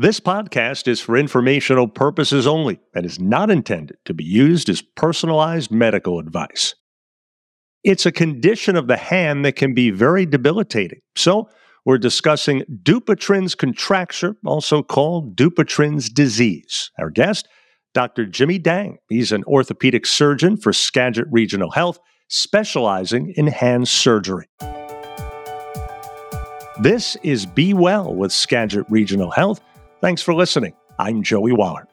[0.00, 4.80] This podcast is for informational purposes only and is not intended to be used as
[4.80, 6.74] personalized medical advice.
[7.84, 11.00] It's a condition of the hand that can be very debilitating.
[11.16, 11.50] So,
[11.84, 16.90] we're discussing Dupuytren's contracture, also called Dupuytren's disease.
[16.98, 17.46] Our guest,
[17.92, 18.24] Dr.
[18.24, 18.96] Jimmy Dang.
[19.10, 21.98] He's an orthopedic surgeon for Skagit Regional Health,
[22.28, 24.46] specializing in hand surgery.
[26.80, 29.60] This is Be Well with Skagit Regional Health.
[30.00, 30.72] Thanks for listening.
[30.98, 31.86] I'm Joey Waller.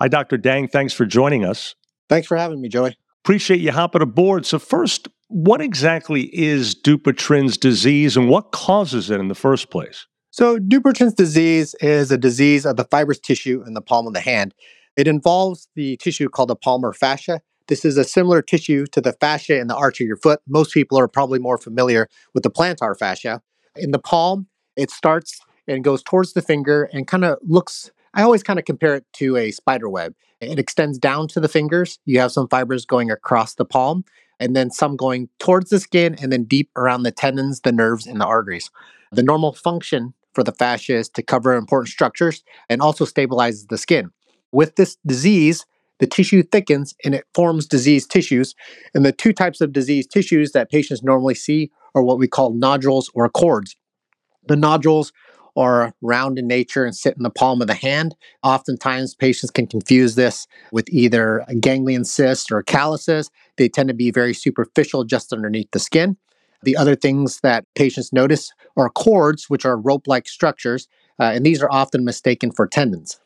[0.00, 0.36] Hi, Dr.
[0.36, 0.66] Dang.
[0.66, 1.76] Thanks for joining us.
[2.08, 2.96] Thanks for having me, Joey.
[3.24, 4.44] Appreciate you hopping aboard.
[4.44, 10.06] So, first, what exactly is Dupuytren's disease and what causes it in the first place?
[10.32, 14.20] So, Dupuytren's disease is a disease of the fibrous tissue in the palm of the
[14.20, 14.52] hand.
[14.96, 17.40] It involves the tissue called the palmar fascia.
[17.68, 20.40] This is a similar tissue to the fascia in the arch of your foot.
[20.48, 23.40] Most people are probably more familiar with the plantar fascia.
[23.76, 28.22] In the palm, it starts and goes towards the finger and kind of looks I
[28.22, 30.14] always kind of compare it to a spider web.
[30.40, 31.98] It extends down to the fingers.
[32.06, 34.04] You have some fibers going across the palm,
[34.40, 38.06] and then some going towards the skin and then deep around the tendons, the nerves,
[38.06, 38.70] and the arteries.
[39.12, 43.78] The normal function for the fascia is to cover important structures and also stabilizes the
[43.78, 44.10] skin.
[44.50, 45.66] With this disease,
[45.98, 48.54] the tissue thickens and it forms diseased tissues.
[48.94, 52.52] And the two types of diseased tissues that patients normally see are what we call
[52.52, 53.76] nodules or cords.
[54.48, 55.12] The nodules
[55.56, 58.14] are round in nature and sit in the palm of the hand.
[58.42, 63.30] Oftentimes, patients can confuse this with either a ganglion cyst or calluses.
[63.56, 66.16] They tend to be very superficial just underneath the skin.
[66.62, 70.88] The other things that patients notice are cords, which are rope like structures,
[71.18, 73.20] uh, and these are often mistaken for tendons.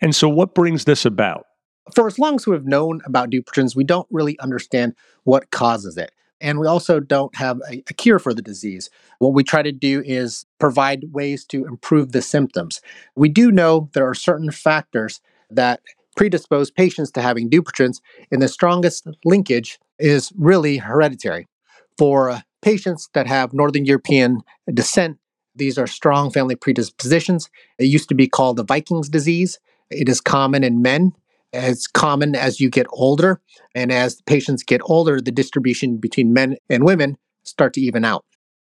[0.00, 1.46] And so, what brings this about?
[1.94, 6.12] For as long as we've known about Dupuytren's, we don't really understand what causes it.
[6.40, 8.90] And we also don't have a, a, cure for the disease.
[9.18, 12.80] What we try to do is provide ways to improve the symptoms.
[13.14, 15.80] We do know there are certain factors that
[16.16, 21.48] predispose patients to having Dupuytren's, and the strongest linkage is really hereditary.
[21.98, 24.42] For uh, patients that have Northern European
[24.72, 25.18] descent,
[25.54, 27.48] these are strong family predispositions.
[27.78, 29.58] It used to be called the Vikings disease.
[29.90, 31.12] It is common in men
[31.54, 33.40] as common as you get older.
[33.74, 38.24] And as patients get older, the distribution between men and women start to even out.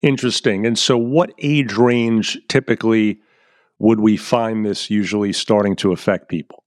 [0.02, 0.66] Interesting.
[0.66, 3.20] And so, what age range typically
[3.80, 6.64] would we find this usually starting to affect people?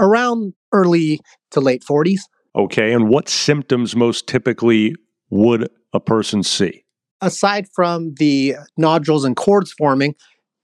[0.00, 1.20] Around early
[1.50, 2.20] to late 40s.
[2.56, 2.92] Okay.
[2.92, 4.94] And what symptoms most typically
[5.30, 6.84] would a person see?
[7.20, 10.14] Aside from the nodules and cords forming,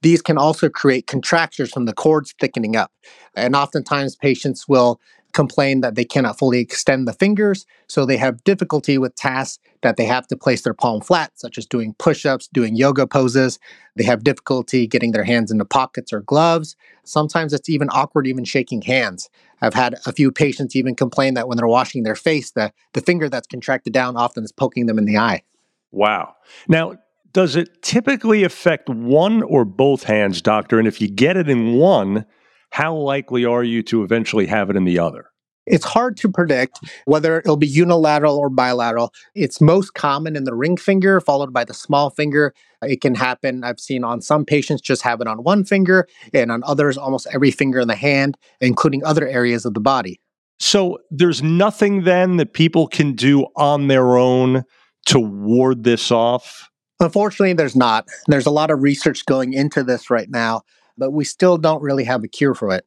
[0.05, 2.93] these can also create contractures from the cords thickening up.
[3.35, 5.01] And oftentimes patients will
[5.33, 9.97] complain that they cannot fully extend the fingers, so they have difficulty with tasks that
[9.97, 13.59] they have to place their palm flat, such as doing push ups, doing yoga poses.
[13.97, 16.77] They have difficulty getting their hands into pockets or gloves.
[17.05, 19.31] Sometimes it's even awkward, even shaking hands.
[19.63, 23.01] I've had a few patients even complain that when they're washing their face, the, the
[23.01, 25.43] finger that's contracted down often is poking them in the eye.
[25.91, 26.35] Wow.
[26.69, 26.97] Now,
[27.35, 30.79] does it typically affect one or both hands, doctor?
[30.79, 32.25] And if you get it in one,
[32.71, 35.27] how likely are you to eventually have it in the other?
[35.67, 39.13] It's hard to predict whether it'll be unilateral or bilateral.
[39.35, 42.55] It's most common in the ring finger, followed by the small finger.
[42.83, 43.65] It can happen.
[43.65, 47.27] I've seen on some patients just have it on one finger, and on others, almost
[47.33, 50.21] every finger in the hand, including other areas of the body.
[50.61, 54.65] So there's nothing then that people can do on their own
[55.07, 56.71] to ward this off?
[57.01, 58.09] Unfortunately, there's not.
[58.27, 60.63] There's a lot of research going into this right now,
[60.97, 62.87] but we still don't really have a cure for it.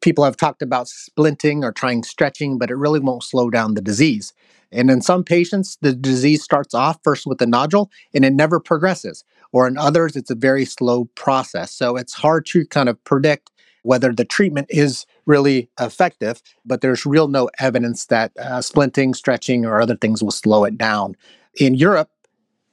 [0.00, 3.82] People have talked about splinting or trying stretching, but it really won't slow down the
[3.82, 4.32] disease.
[4.72, 8.58] And in some patients, the disease starts off first with a nodule and it never
[8.58, 9.22] progresses.
[9.52, 11.72] Or in others, it's a very slow process.
[11.72, 13.50] So it's hard to kind of predict
[13.82, 19.66] whether the treatment is really effective, but there's real no evidence that uh, splinting, stretching,
[19.66, 21.16] or other things will slow it down.
[21.60, 22.08] In Europe,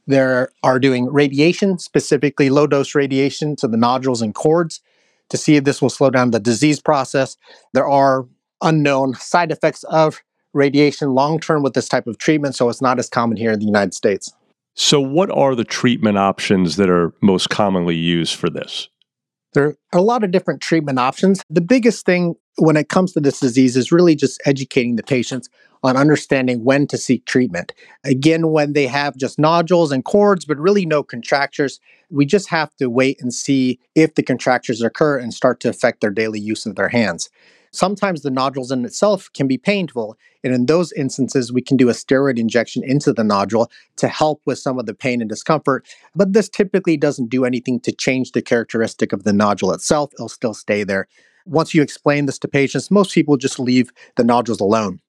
[0.10, 4.82] they are doing radiation, specifically low dose radiation to the nodules and cords
[5.30, 7.38] to see if this will slow down the disease process.
[7.74, 8.28] There are
[8.64, 10.22] unknown side effects of
[10.54, 13.60] radiation long term with this type of treatment, so it's not as common here in
[13.60, 14.34] the United States.
[14.74, 18.90] So, what are the treatment options that are most commonly used for this?
[19.54, 21.42] There are a lot of different treatment options.
[21.50, 25.50] The biggest thing when it comes to this disease is really just educating the patients
[25.82, 27.74] on understanding when to seek treatment.
[28.04, 31.80] Again, when they have just nodules and cords, but really no contractures,
[32.10, 36.02] we just have to wait and see if the contractures occur and start to affect
[36.02, 37.30] their daily use of their hands.
[37.72, 40.18] Sometimes the nodules in itself can be painful.
[40.44, 44.42] And in those instances, we can do a steroid injection into the nodule to help
[44.46, 45.88] with some of the pain and discomfort.
[46.16, 50.12] But this typically doesn't do anything to change the characteristic of the nodule itself.
[50.14, 51.08] It'll still stay there.
[51.46, 55.00] Once you explain this to patients, most people just leave the nodules alone.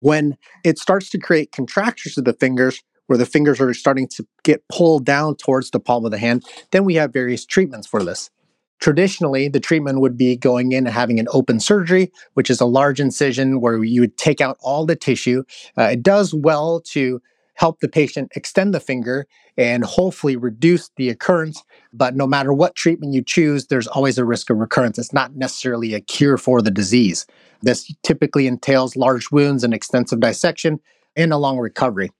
[0.00, 4.24] When it starts to create contractures of the fingers, where the fingers are starting to
[4.44, 8.04] get pulled down towards the palm of the hand, then we have various treatments for
[8.04, 8.30] this.
[8.80, 12.66] Traditionally, the treatment would be going in and having an open surgery, which is a
[12.66, 15.44] large incision where you would take out all the tissue.
[15.76, 17.20] Uh, it does well to
[17.54, 19.26] help the patient extend the finger
[19.58, 21.62] and hopefully reduce the occurrence.
[21.92, 24.98] But no matter what treatment you choose, there's always a risk of recurrence.
[24.98, 27.26] It's not necessarily a cure for the disease.
[27.60, 30.80] This typically entails large wounds and extensive dissection
[31.16, 32.10] and a long recovery.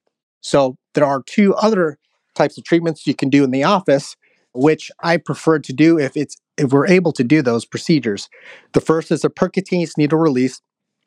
[0.43, 1.99] So there are two other
[2.35, 4.17] types of treatments you can do in the office,
[4.53, 8.29] which I prefer to do if it's we're able to do those procedures.
[8.73, 10.61] The first is a percutaneous needle release.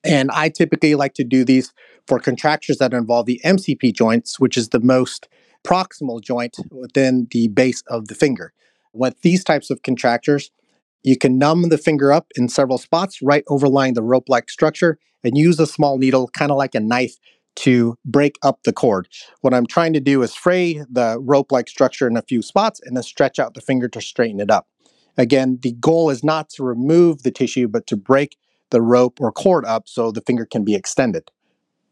[0.04, 1.74] And I typically like to do these
[2.08, 5.28] for contractures that involve the MCP joints, which is the most
[5.64, 8.54] proximal joint within the base of the finger.
[8.92, 10.52] With these types of contractures,
[11.04, 14.98] you can numb the finger up in several spots right overlying the rope like structure
[15.24, 17.16] and use a small needle, kind of like a knife,
[17.56, 19.08] to break up the cord.
[19.42, 22.82] What I'm trying to do is fray the rope like structure in a few spots
[22.84, 24.68] and then stretch out the finger to straighten it up.
[25.18, 28.38] Again, the goal is not to remove the tissue, but to break
[28.72, 31.30] the rope or cord up so the finger can be extended.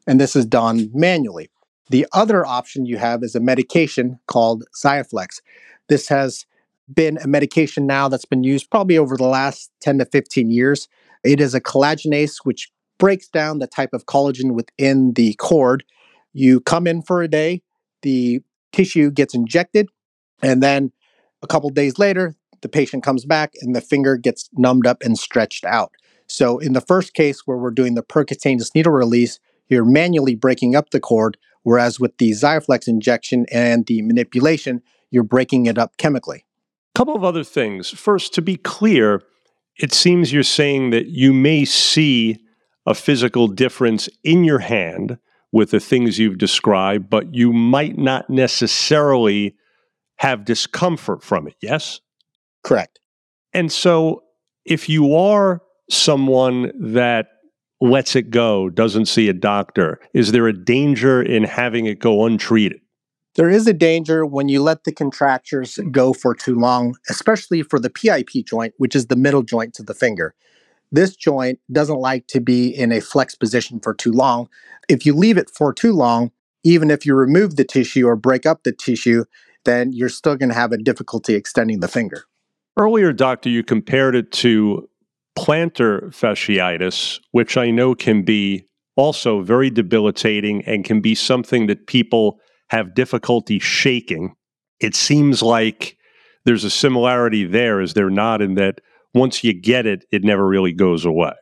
[0.07, 1.50] And this is done manually.
[1.89, 5.41] The other option you have is a medication called Xiaflex.
[5.89, 6.45] This has
[6.91, 10.88] been a medication now that's been used probably over the last 10 to 15 years.
[11.23, 15.83] It is a collagenase which breaks down the type of collagen within the cord.
[16.33, 17.62] You come in for a day,
[18.01, 18.41] the
[18.71, 19.89] tissue gets injected,
[20.41, 20.91] and then
[21.44, 25.17] a couple days later, the patient comes back and the finger gets numbed up and
[25.17, 25.91] stretched out.
[26.27, 30.75] So, in the first case where we're doing the percutaneous needle release, you're manually breaking
[30.75, 35.97] up the cord, whereas with the Xiaflex injection and the manipulation, you're breaking it up
[35.97, 36.45] chemically.
[36.95, 37.89] A couple of other things.
[37.89, 39.23] First, to be clear,
[39.77, 42.37] it seems you're saying that you may see
[42.85, 45.17] a physical difference in your hand
[45.51, 49.55] with the things you've described, but you might not necessarily
[50.17, 51.55] have discomfort from it.
[51.61, 51.99] Yes?
[52.63, 52.99] Correct.
[53.53, 54.23] And so
[54.65, 57.27] if you are someone that
[57.81, 62.25] lets it go, doesn't see a doctor, is there a danger in having it go
[62.25, 62.79] untreated?
[63.35, 67.79] There is a danger when you let the contractures go for too long, especially for
[67.79, 70.35] the PIP joint, which is the middle joint to the finger.
[70.91, 74.49] This joint doesn't like to be in a flex position for too long.
[74.89, 76.31] If you leave it for too long,
[76.63, 79.23] even if you remove the tissue or break up the tissue,
[79.63, 82.25] then you're still going to have a difficulty extending the finger.
[82.77, 84.88] Earlier, doctor, you compared it to
[85.38, 88.65] plantar fasciitis, which I know can be
[88.95, 92.39] also very debilitating and can be something that people
[92.69, 94.35] have difficulty shaking.
[94.79, 95.97] It seems like
[96.45, 98.81] there's a similarity there, is there not, in that
[99.13, 101.33] once you get it, it never really goes away.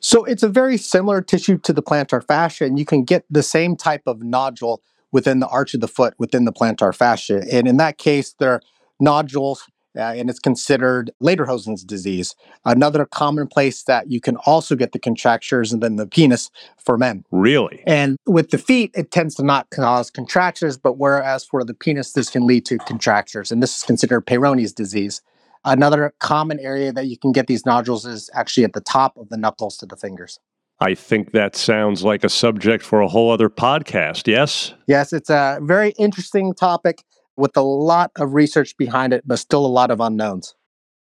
[0.00, 3.42] So it's a very similar tissue to the plantar fascia, and you can get the
[3.42, 4.82] same type of nodule
[5.12, 7.44] within the arch of the foot within the plantar fascia.
[7.52, 8.62] And in that case, there are
[8.98, 9.64] nodules
[9.96, 12.34] uh, and it's considered Ledderhose's disease.
[12.64, 16.96] Another common place that you can also get the contractures and then the penis for
[16.96, 17.24] men.
[17.30, 17.82] Really?
[17.86, 22.12] And with the feet, it tends to not cause contractures, but whereas for the penis,
[22.12, 23.52] this can lead to contractures.
[23.52, 25.20] And this is considered Peyronie's disease.
[25.64, 29.28] Another common area that you can get these nodules is actually at the top of
[29.28, 30.40] the knuckles to the fingers.
[30.80, 34.74] I think that sounds like a subject for a whole other podcast, yes?
[34.88, 37.04] Yes, it's a very interesting topic
[37.36, 40.54] with a lot of research behind it, but still a lot of unknowns.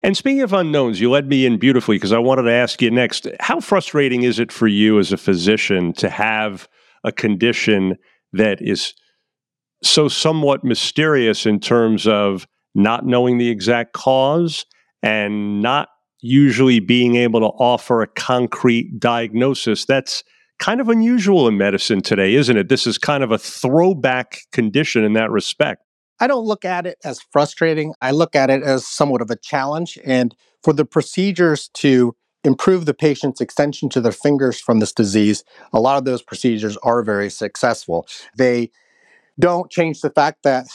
[0.02, 2.90] And speaking of unknowns, you led me in beautifully because I wanted to ask you
[2.90, 6.68] next how frustrating is it for you as a physician to have
[7.04, 7.96] a condition
[8.32, 8.94] that is
[9.82, 14.64] so somewhat mysterious in terms of not knowing the exact cause
[15.02, 15.88] and not
[16.20, 19.84] usually being able to offer a concrete diagnosis?
[19.84, 20.24] That's
[20.60, 22.68] kind of unusual in medicine today, isn't it?
[22.68, 25.82] This is kind of a throwback condition in that respect.
[26.20, 27.94] I don't look at it as frustrating.
[28.00, 29.98] I look at it as somewhat of a challenge.
[30.04, 35.42] And for the procedures to improve the patient's extension to their fingers from this disease,
[35.72, 38.06] a lot of those procedures are very successful.
[38.36, 38.70] They
[39.38, 40.66] don't change the fact that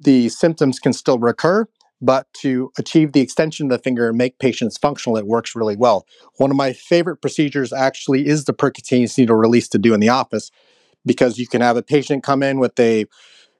[0.00, 1.66] the symptoms can still recur,
[2.00, 5.76] but to achieve the extension of the finger and make patients functional, it works really
[5.76, 6.06] well.
[6.36, 10.08] One of my favorite procedures actually is the percutaneous needle release to do in the
[10.08, 10.50] office
[11.06, 13.06] because you can have a patient come in with a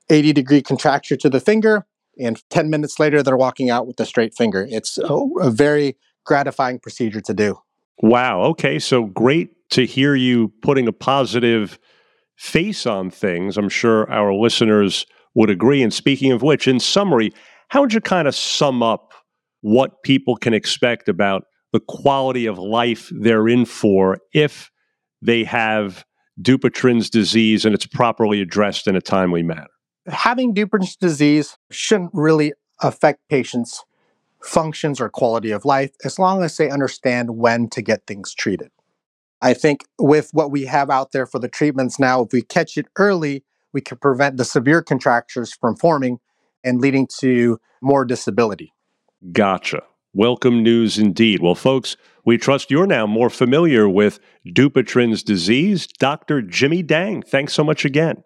[0.09, 1.85] 80 degree contracture to the finger,
[2.17, 4.65] and 10 minutes later, they're walking out with a straight finger.
[4.69, 7.59] It's a, a very gratifying procedure to do.
[7.99, 8.41] Wow.
[8.41, 8.79] Okay.
[8.79, 11.79] So great to hear you putting a positive
[12.35, 13.57] face on things.
[13.57, 15.81] I'm sure our listeners would agree.
[15.81, 17.33] And speaking of which, in summary,
[17.69, 19.13] how would you kind of sum up
[19.61, 21.43] what people can expect about
[21.73, 24.69] the quality of life they're in for if
[25.21, 26.05] they have
[26.41, 29.67] Dupuytren's disease and it's properly addressed in a timely manner?
[30.07, 33.83] Having Dupuytren's disease shouldn't really affect patients'
[34.41, 38.69] functions or quality of life as long as they understand when to get things treated.
[39.41, 42.77] I think with what we have out there for the treatments now, if we catch
[42.77, 43.43] it early,
[43.73, 46.19] we can prevent the severe contractures from forming
[46.63, 48.73] and leading to more disability.
[49.31, 49.83] Gotcha.
[50.13, 51.41] Welcome news indeed.
[51.41, 55.87] Well, folks, we trust you're now more familiar with Dupuytren's disease.
[55.87, 56.41] Dr.
[56.41, 58.23] Jimmy Dang, thanks so much again.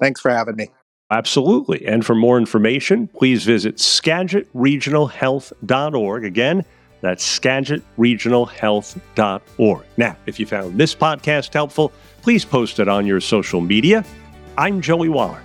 [0.00, 0.70] Thanks for having me.
[1.10, 1.86] Absolutely.
[1.86, 6.24] And for more information, please visit skagitregionalhealth.org.
[6.24, 6.64] Again,
[7.00, 9.84] that's skagitregionalhealth.org.
[9.96, 11.92] Now, if you found this podcast helpful,
[12.22, 14.04] please post it on your social media.
[14.56, 15.42] I'm Joey Waller.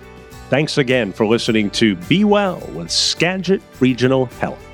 [0.48, 4.69] Thanks again for listening to Be Well with Skagit Regional Health.